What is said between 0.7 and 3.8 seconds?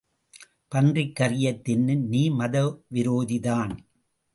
பன்றிக் கறியைத் தின்னும் நீ மத விரோதிதான்.